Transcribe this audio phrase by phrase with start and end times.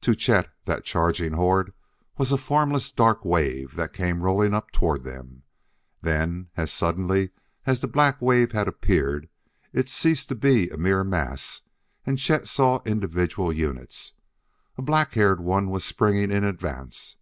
[0.00, 1.74] To Chet, that charging horde
[2.16, 5.42] was a formless dark wave that came rolling up toward them;
[6.00, 7.32] then, as suddenly
[7.66, 9.28] as the black wave had appeared,
[9.74, 11.60] it ceased to be a mere mass
[12.06, 14.14] and Chet saw individual units.
[14.78, 17.18] A black haired one was springing in advance.